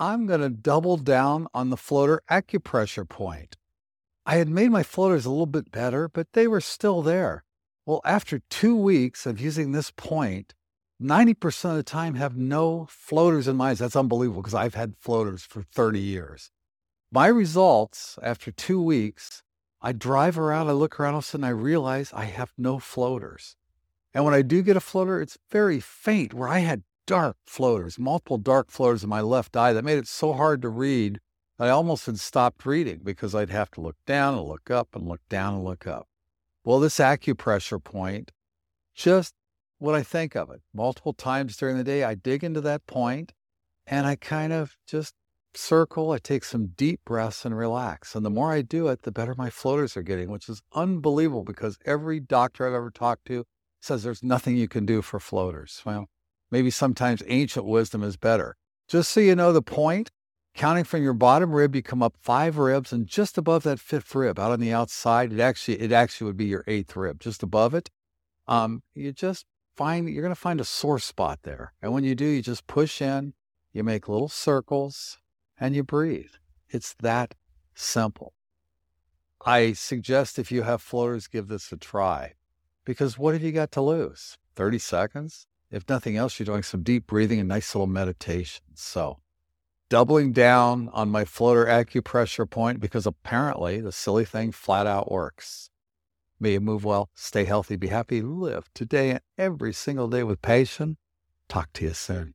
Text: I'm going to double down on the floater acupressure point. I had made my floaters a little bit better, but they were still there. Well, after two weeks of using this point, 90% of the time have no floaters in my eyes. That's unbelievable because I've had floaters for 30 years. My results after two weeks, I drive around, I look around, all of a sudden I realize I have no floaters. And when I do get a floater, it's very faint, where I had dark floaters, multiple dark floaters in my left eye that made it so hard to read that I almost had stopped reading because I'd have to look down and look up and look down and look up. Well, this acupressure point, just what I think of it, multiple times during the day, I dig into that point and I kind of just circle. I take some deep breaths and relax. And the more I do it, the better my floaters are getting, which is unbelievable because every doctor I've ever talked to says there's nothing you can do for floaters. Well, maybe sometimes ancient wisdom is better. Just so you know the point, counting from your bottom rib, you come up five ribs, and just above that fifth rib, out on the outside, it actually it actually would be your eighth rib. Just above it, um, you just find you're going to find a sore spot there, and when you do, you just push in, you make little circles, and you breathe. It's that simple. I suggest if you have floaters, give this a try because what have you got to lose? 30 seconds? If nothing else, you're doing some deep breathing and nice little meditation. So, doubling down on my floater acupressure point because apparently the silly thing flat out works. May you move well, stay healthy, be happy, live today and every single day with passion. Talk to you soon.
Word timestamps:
I'm 0.00 0.24
going 0.26 0.40
to 0.40 0.48
double 0.48 0.96
down 0.96 1.46
on 1.52 1.68
the 1.68 1.76
floater 1.76 2.22
acupressure 2.30 3.06
point. 3.06 3.58
I 4.24 4.36
had 4.36 4.48
made 4.48 4.70
my 4.70 4.82
floaters 4.82 5.26
a 5.26 5.30
little 5.30 5.44
bit 5.44 5.70
better, 5.70 6.08
but 6.08 6.32
they 6.32 6.46
were 6.46 6.62
still 6.62 7.02
there. 7.02 7.44
Well, 7.84 8.00
after 8.02 8.40
two 8.48 8.74
weeks 8.74 9.26
of 9.26 9.38
using 9.38 9.72
this 9.72 9.90
point, 9.90 10.54
90% 11.02 11.72
of 11.72 11.76
the 11.76 11.82
time 11.82 12.14
have 12.14 12.34
no 12.34 12.86
floaters 12.88 13.46
in 13.46 13.56
my 13.56 13.70
eyes. 13.70 13.80
That's 13.80 13.94
unbelievable 13.94 14.40
because 14.40 14.54
I've 14.54 14.74
had 14.74 14.96
floaters 14.98 15.42
for 15.42 15.62
30 15.62 16.00
years. 16.00 16.50
My 17.12 17.26
results 17.26 18.18
after 18.22 18.50
two 18.50 18.82
weeks, 18.82 19.42
I 19.82 19.92
drive 19.92 20.38
around, 20.38 20.68
I 20.68 20.72
look 20.72 20.98
around, 20.98 21.12
all 21.12 21.18
of 21.18 21.24
a 21.24 21.28
sudden 21.28 21.44
I 21.44 21.50
realize 21.50 22.10
I 22.14 22.24
have 22.24 22.54
no 22.56 22.78
floaters. 22.78 23.54
And 24.14 24.24
when 24.24 24.32
I 24.32 24.40
do 24.40 24.62
get 24.62 24.78
a 24.78 24.80
floater, 24.80 25.20
it's 25.20 25.36
very 25.50 25.78
faint, 25.78 26.32
where 26.32 26.48
I 26.48 26.60
had 26.60 26.84
dark 27.10 27.36
floaters, 27.44 27.98
multiple 27.98 28.38
dark 28.38 28.70
floaters 28.70 29.02
in 29.02 29.10
my 29.10 29.20
left 29.20 29.56
eye 29.56 29.72
that 29.72 29.84
made 29.84 29.98
it 29.98 30.06
so 30.06 30.32
hard 30.32 30.62
to 30.62 30.68
read 30.68 31.18
that 31.58 31.66
I 31.66 31.70
almost 31.70 32.06
had 32.06 32.20
stopped 32.20 32.64
reading 32.64 33.00
because 33.02 33.34
I'd 33.34 33.50
have 33.50 33.68
to 33.72 33.80
look 33.80 33.96
down 34.06 34.38
and 34.38 34.46
look 34.46 34.70
up 34.70 34.94
and 34.94 35.08
look 35.08 35.20
down 35.28 35.54
and 35.54 35.64
look 35.64 35.88
up. 35.88 36.06
Well, 36.62 36.78
this 36.78 36.98
acupressure 36.98 37.82
point, 37.82 38.30
just 38.94 39.34
what 39.78 39.96
I 39.96 40.04
think 40.04 40.36
of 40.36 40.50
it, 40.50 40.60
multiple 40.72 41.12
times 41.12 41.56
during 41.56 41.76
the 41.76 41.82
day, 41.82 42.04
I 42.04 42.14
dig 42.14 42.44
into 42.44 42.60
that 42.60 42.86
point 42.86 43.32
and 43.88 44.06
I 44.06 44.14
kind 44.14 44.52
of 44.52 44.76
just 44.86 45.14
circle. 45.52 46.12
I 46.12 46.18
take 46.18 46.44
some 46.44 46.68
deep 46.76 47.00
breaths 47.04 47.44
and 47.44 47.58
relax. 47.58 48.14
And 48.14 48.24
the 48.24 48.30
more 48.30 48.52
I 48.52 48.62
do 48.62 48.86
it, 48.86 49.02
the 49.02 49.10
better 49.10 49.34
my 49.36 49.50
floaters 49.50 49.96
are 49.96 50.02
getting, 50.02 50.30
which 50.30 50.48
is 50.48 50.62
unbelievable 50.74 51.42
because 51.42 51.76
every 51.84 52.20
doctor 52.20 52.68
I've 52.68 52.74
ever 52.74 52.92
talked 52.92 53.24
to 53.24 53.46
says 53.80 54.04
there's 54.04 54.22
nothing 54.22 54.56
you 54.56 54.68
can 54.68 54.86
do 54.86 55.02
for 55.02 55.18
floaters. 55.18 55.82
Well, 55.84 56.06
maybe 56.50 56.70
sometimes 56.70 57.22
ancient 57.26 57.66
wisdom 57.66 58.02
is 58.02 58.16
better. 58.16 58.56
Just 58.88 59.10
so 59.10 59.20
you 59.20 59.36
know 59.36 59.52
the 59.52 59.62
point, 59.62 60.10
counting 60.54 60.84
from 60.84 61.02
your 61.02 61.14
bottom 61.14 61.52
rib, 61.52 61.74
you 61.74 61.82
come 61.82 62.02
up 62.02 62.16
five 62.20 62.58
ribs, 62.58 62.92
and 62.92 63.06
just 63.06 63.38
above 63.38 63.62
that 63.62 63.80
fifth 63.80 64.14
rib, 64.14 64.38
out 64.38 64.52
on 64.52 64.60
the 64.60 64.72
outside, 64.72 65.32
it 65.32 65.40
actually 65.40 65.80
it 65.80 65.92
actually 65.92 66.26
would 66.26 66.36
be 66.36 66.46
your 66.46 66.64
eighth 66.66 66.96
rib. 66.96 67.20
Just 67.20 67.42
above 67.42 67.74
it, 67.74 67.90
um, 68.48 68.82
you 68.94 69.12
just 69.12 69.46
find 69.76 70.08
you're 70.08 70.22
going 70.22 70.34
to 70.34 70.40
find 70.40 70.60
a 70.60 70.64
sore 70.64 70.98
spot 70.98 71.40
there, 71.42 71.72
and 71.80 71.92
when 71.92 72.04
you 72.04 72.14
do, 72.14 72.26
you 72.26 72.42
just 72.42 72.66
push 72.66 73.00
in, 73.00 73.34
you 73.72 73.84
make 73.84 74.08
little 74.08 74.28
circles, 74.28 75.18
and 75.58 75.74
you 75.74 75.84
breathe. 75.84 76.32
It's 76.68 76.94
that 77.00 77.34
simple. 77.74 78.34
I 79.44 79.72
suggest 79.72 80.38
if 80.38 80.52
you 80.52 80.62
have 80.62 80.82
floaters, 80.82 81.26
give 81.26 81.48
this 81.48 81.72
a 81.72 81.76
try 81.76 82.34
because 82.84 83.18
what 83.18 83.34
have 83.34 83.42
you 83.42 83.52
got 83.52 83.72
to 83.72 83.80
lose? 83.80 84.36
30 84.56 84.78
seconds? 84.78 85.46
If 85.70 85.88
nothing 85.88 86.16
else, 86.16 86.38
you're 86.38 86.46
doing 86.46 86.62
some 86.62 86.82
deep 86.82 87.06
breathing 87.06 87.38
and 87.38 87.48
nice 87.48 87.74
little 87.74 87.86
meditation. 87.86 88.64
So, 88.74 89.20
doubling 89.88 90.32
down 90.32 90.88
on 90.92 91.10
my 91.10 91.24
floater 91.24 91.66
acupressure 91.66 92.48
point 92.48 92.80
because 92.80 93.06
apparently 93.06 93.80
the 93.80 93.92
silly 93.92 94.24
thing 94.24 94.50
flat 94.50 94.86
out 94.86 95.10
works. 95.10 95.70
May 96.40 96.52
you 96.52 96.60
move 96.60 96.84
well, 96.84 97.10
stay 97.14 97.44
healthy, 97.44 97.76
be 97.76 97.88
happy, 97.88 98.22
live 98.22 98.70
today 98.74 99.10
and 99.10 99.20
every 99.36 99.72
single 99.72 100.08
day 100.08 100.22
with 100.22 100.42
passion. 100.42 100.96
Talk 101.48 101.72
to 101.74 101.84
you 101.84 101.92
soon. 101.92 102.34